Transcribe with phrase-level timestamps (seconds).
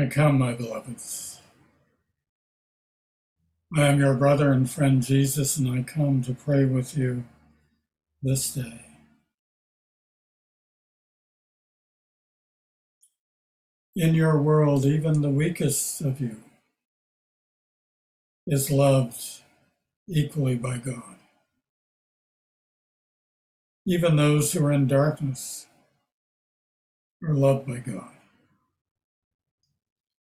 [0.00, 1.40] I come, my beloveds.
[3.76, 7.24] I am your brother and friend Jesus, and I come to pray with you
[8.22, 8.84] this day.
[13.96, 16.36] In your world, even the weakest of you
[18.46, 19.20] is loved
[20.08, 21.16] equally by God.
[23.86, 25.66] Even those who are in darkness
[27.26, 28.17] are loved by God.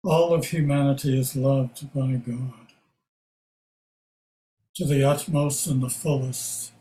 [0.06, 2.54] All of humanity is loved by God
[4.76, 6.74] to the utmost and the fullest,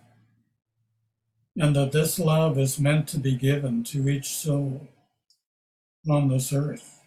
[1.57, 4.89] and that this love is meant to be given to each soul
[6.07, 7.01] on this earth.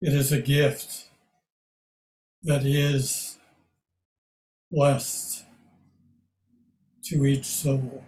[0.00, 1.10] It is a gift
[2.42, 3.36] that is
[4.70, 5.44] blessed
[7.04, 8.02] to each soul.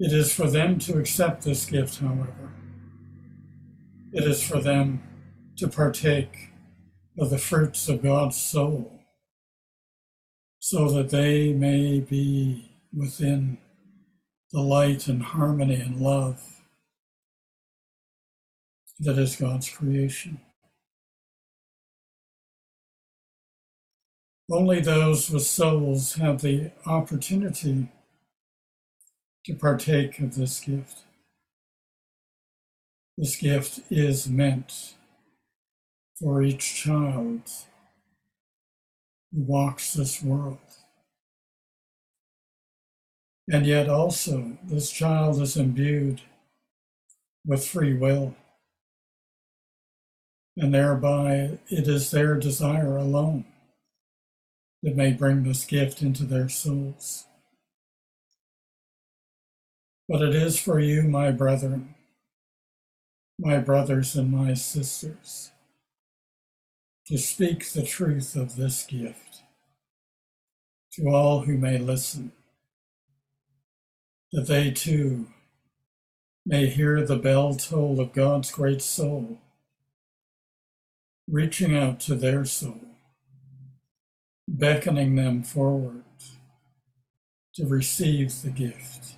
[0.00, 2.50] It is for them to accept this gift, however.
[4.14, 5.02] It is for them
[5.56, 6.52] to partake
[7.18, 9.00] of the fruits of God's soul
[10.60, 13.58] so that they may be within
[14.52, 16.40] the light and harmony and love
[19.00, 20.40] that is God's creation.
[24.48, 27.88] Only those with souls have the opportunity
[29.44, 31.00] to partake of this gift.
[33.16, 34.94] This gift is meant
[36.18, 37.42] for each child
[39.32, 40.58] who walks this world.
[43.48, 46.22] And yet, also, this child is imbued
[47.46, 48.34] with free will.
[50.56, 53.44] And thereby, it is their desire alone
[54.82, 57.26] that may bring this gift into their souls.
[60.08, 61.93] But it is for you, my brethren,
[63.38, 65.50] my brothers and my sisters,
[67.06, 69.42] to speak the truth of this gift
[70.92, 72.32] to all who may listen,
[74.32, 75.26] that they too
[76.46, 79.38] may hear the bell toll of God's great soul
[81.28, 82.80] reaching out to their soul,
[84.46, 86.04] beckoning them forward
[87.54, 89.14] to receive the gift,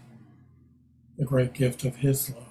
[1.18, 2.45] the great gift of His love.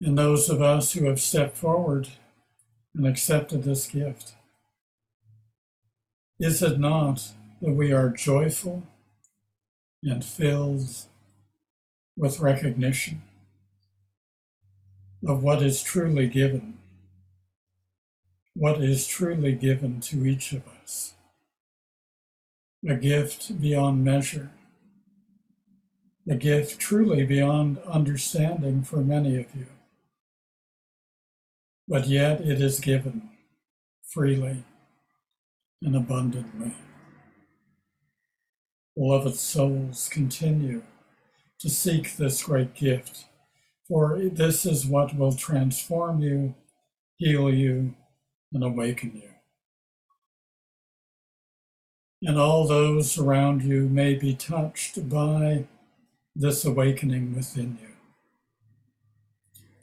[0.00, 2.08] And those of us who have stepped forward
[2.94, 4.34] and accepted this gift.
[6.38, 8.82] Is it not that we are joyful
[10.02, 10.86] and filled
[12.16, 13.22] with recognition
[15.26, 16.78] of what is truly given,
[18.54, 21.14] what is truly given to each of us?
[22.86, 24.50] A gift beyond measure,
[26.28, 29.66] a gift truly beyond understanding for many of you
[31.88, 33.30] but yet it is given
[34.02, 34.64] freely
[35.82, 36.74] and abundantly.
[38.96, 40.82] Beloved souls, continue
[41.60, 43.26] to seek this great gift,
[43.86, 46.54] for this is what will transform you,
[47.16, 47.94] heal you,
[48.52, 49.28] and awaken you.
[52.22, 55.66] And all those around you may be touched by
[56.34, 57.95] this awakening within you.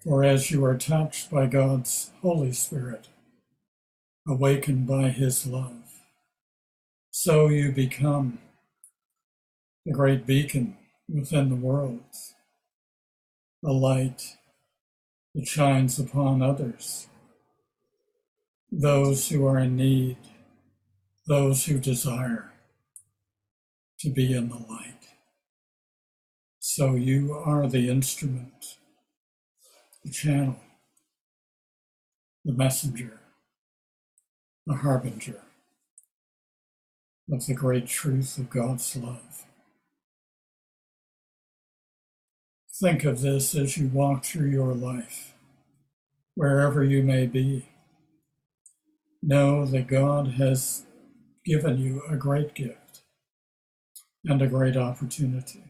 [0.04, 3.08] For as you are touched by God's Holy Spirit,
[4.28, 6.02] awakened by His love,
[7.10, 8.40] so you become
[9.86, 10.76] the great beacon
[11.08, 12.04] within the world,
[13.64, 14.36] a light
[15.36, 17.08] that shines upon others,
[18.70, 20.18] those who are in need,
[21.28, 22.52] those who desire
[24.00, 25.14] to be in the light.
[26.60, 28.80] So you are the instrument
[30.04, 30.58] the channel,
[32.46, 33.20] the messenger,
[34.68, 35.42] the harbinger
[37.32, 39.46] of the great truth of God's love.
[42.74, 45.34] Think of this as you walk through your life,
[46.36, 47.68] wherever you may be.
[49.24, 50.86] Know that God has
[51.46, 53.02] given you a great gift
[54.26, 55.64] and a great opportunity.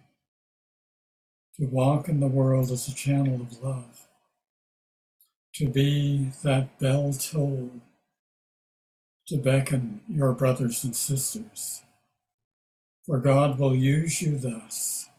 [1.58, 4.03] to walk in the world as a channel of love,
[5.56, 7.70] to be that bell toll
[9.28, 11.84] to beckon your brothers and sisters.
[13.06, 15.10] For God will use you thus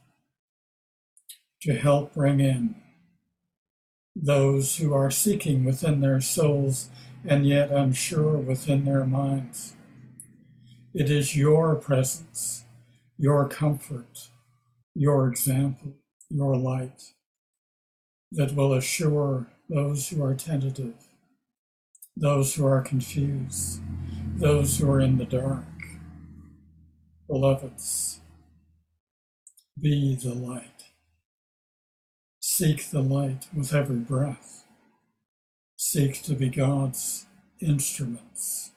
[1.62, 2.76] to help bring in
[4.16, 6.88] those who are seeking within their souls
[7.26, 9.74] and yet unsure within their minds.
[10.94, 12.64] It is your presence,
[13.18, 14.28] your comfort,
[14.94, 15.94] your example,
[16.28, 17.12] your light
[18.32, 20.94] that will assure those who are tentative,
[22.16, 23.80] those who are confused,
[24.36, 25.64] those who are in the dark.
[27.28, 28.20] Beloveds,
[29.80, 30.84] be the light.
[32.40, 34.64] Seek the light with every breath.
[35.76, 37.26] Seek to be God's
[37.60, 38.70] instruments,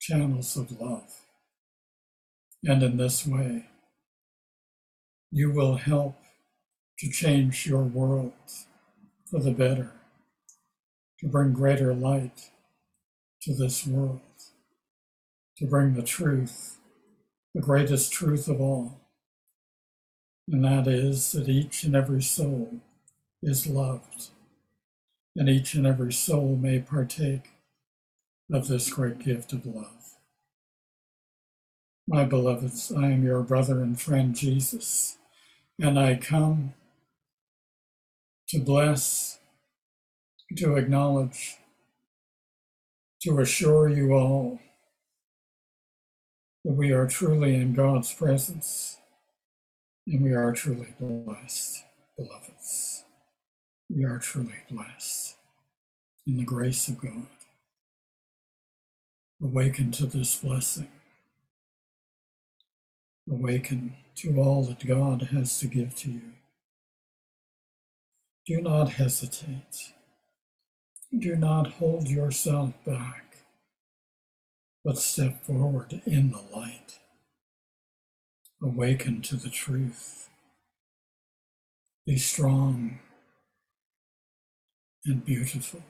[0.00, 1.12] channels of love.
[2.62, 3.66] And in this way,
[5.30, 6.16] you will help
[6.98, 8.32] to change your world
[9.30, 9.92] for the better,
[11.20, 12.50] to bring greater light
[13.42, 14.20] to this world,
[15.58, 16.78] to bring the truth,
[17.54, 19.00] the greatest truth of all.
[20.48, 22.80] And that is that each and every soul
[23.42, 24.28] is loved,
[25.34, 27.50] and each and every soul may partake
[28.52, 30.18] of this great gift of love.
[32.08, 35.18] My beloveds, I am your brother and friend Jesus,
[35.80, 36.74] and I come
[38.48, 39.40] to bless,
[40.54, 41.56] to acknowledge,
[43.22, 44.60] to assure you all
[46.64, 48.98] that we are truly in God's presence
[50.06, 51.84] and we are truly blessed,
[52.16, 53.04] beloveds.
[53.90, 55.36] We are truly blessed
[56.26, 57.26] in the grace of God.
[59.42, 60.88] Awaken to this blessing.
[63.30, 66.22] Awaken to all that God has to give to you.
[68.46, 69.92] Do not hesitate.
[71.12, 73.36] Do not hold yourself back,
[74.84, 76.98] but step forward in the light.
[78.60, 80.28] Awaken to the truth.
[82.04, 82.98] Be strong
[85.04, 85.82] and beautiful,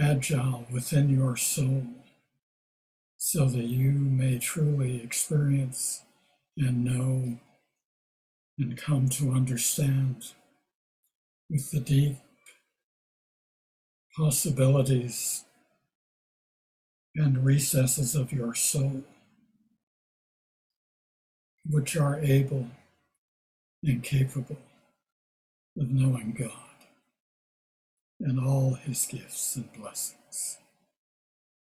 [0.00, 1.86] agile within your soul,
[3.16, 6.02] so that you may truly experience
[6.56, 7.38] and know
[8.56, 10.32] and come to understand
[11.50, 12.16] with the deep
[14.16, 15.44] possibilities
[17.16, 19.02] and recesses of your soul,
[21.68, 22.68] which are able
[23.82, 24.58] and capable
[25.78, 26.50] of knowing God
[28.20, 30.58] and all his gifts and blessings.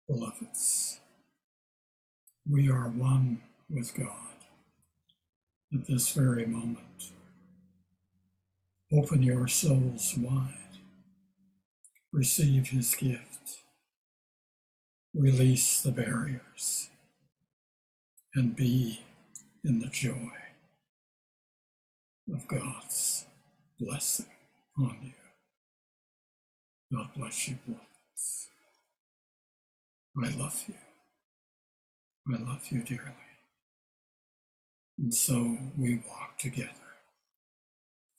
[0.09, 0.99] Beloveds,
[2.49, 4.09] we are one with God
[5.73, 7.11] at this very moment.
[8.93, 10.64] Open your souls wide.
[12.15, 13.57] Receive his gift.
[15.13, 16.89] Release the barriers
[18.33, 19.01] and be
[19.65, 20.31] in the joy
[22.33, 23.25] of God's
[23.77, 24.27] blessing
[24.79, 25.11] on you.
[26.97, 28.47] God bless you, beloveds.
[30.23, 30.75] I love you.
[32.33, 33.11] I love you dearly.
[34.99, 36.69] And so we walk together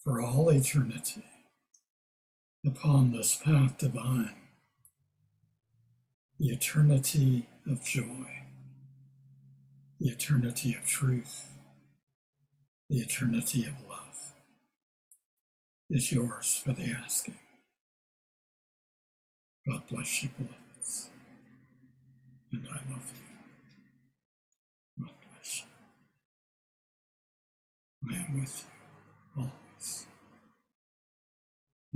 [0.05, 1.25] for all eternity
[2.67, 4.35] upon this path divine,
[6.39, 8.43] the eternity of joy,
[10.01, 11.53] the eternity of truth,
[12.91, 14.33] the eternity of love
[15.91, 17.39] is yours for the asking.
[19.69, 21.11] God bless you, beloveds.
[22.53, 23.13] And I love
[24.99, 25.05] you.
[25.05, 25.67] God bless you.
[28.11, 28.76] I am with you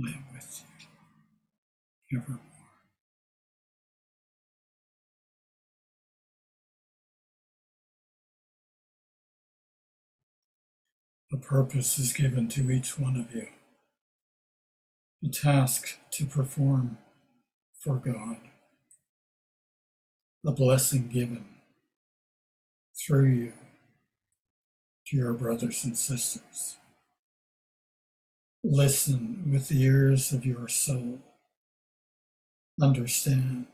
[0.07, 0.63] Am with
[2.09, 2.39] you evermore.
[11.33, 13.47] A purpose is given to each one of you,
[15.23, 16.97] a task to perform
[17.79, 18.37] for God,
[20.43, 21.45] the blessing given
[22.99, 23.53] through you
[25.07, 26.77] to your brothers and sisters.
[28.63, 31.19] Listen with the ears of your soul.
[32.79, 33.65] Understand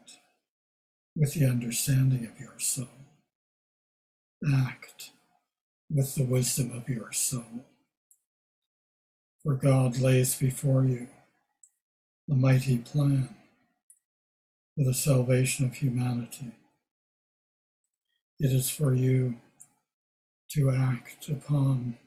[1.14, 2.88] with the understanding of your soul.
[4.54, 5.12] Act
[5.90, 7.66] with the wisdom of your soul.
[9.44, 11.08] For God lays before you
[12.30, 13.36] the mighty plan
[14.76, 16.54] for the salvation of humanity.
[18.40, 19.36] It is for you
[20.52, 21.98] to act upon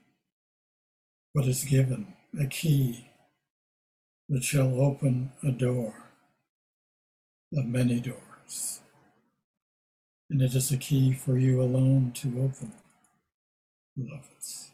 [1.35, 3.09] what is given a key
[4.29, 5.95] that shall open a door
[7.57, 8.81] of many doors.
[10.29, 12.73] And it is a key for you alone to open,
[13.97, 14.71] beloveds.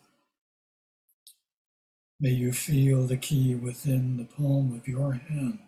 [2.21, 5.61] May you feel the key within the palm of your hand,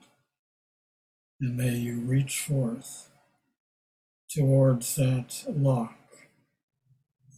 [1.40, 3.09] and may you reach forth
[4.30, 5.95] towards that lock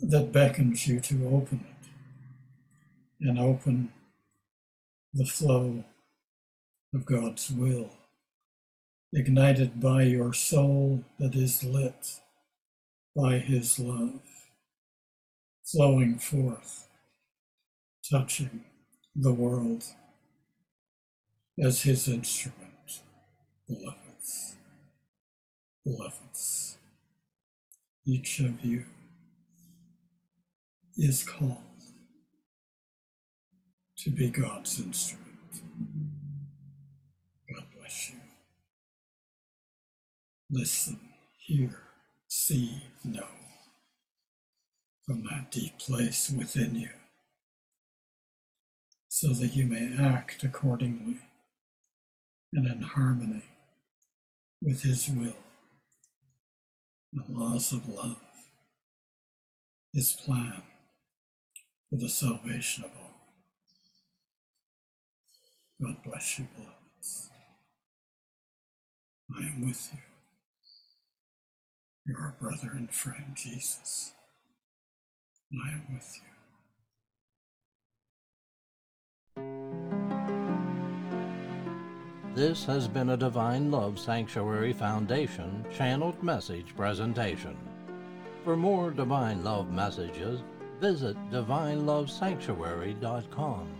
[0.00, 1.88] that beckons you to open it
[3.20, 3.92] and open
[5.12, 5.84] the flow
[6.94, 7.90] of God's will,
[9.12, 12.20] ignited by your soul that is lit
[13.16, 14.20] by His love,
[15.64, 16.88] flowing forth,
[18.08, 18.64] touching
[19.16, 19.84] the world
[21.60, 23.02] as His instrument,
[23.68, 24.56] beloveds,
[25.84, 26.78] beloveds.
[28.06, 28.84] Each of you
[30.96, 31.69] is called
[34.04, 35.26] to be God's instrument.
[37.52, 38.16] God bless you.
[40.50, 40.98] Listen,
[41.38, 41.76] hear,
[42.28, 43.26] see, know
[45.04, 46.88] from that deep place within you
[49.08, 51.18] so that you may act accordingly
[52.54, 53.44] and in harmony
[54.62, 55.36] with His will,
[57.12, 58.20] the laws of love,
[59.92, 60.62] His plan
[61.90, 63.09] for the salvation of all.
[65.82, 67.30] God bless you, beloveds.
[69.34, 69.98] I am with you,
[72.12, 74.12] your brother and friend, Jesus.
[75.52, 76.22] I am with you.
[82.34, 87.56] This has been a Divine Love Sanctuary Foundation channeled message presentation.
[88.44, 90.42] For more Divine Love messages,
[90.78, 93.79] visit divinelovesanctuary.com.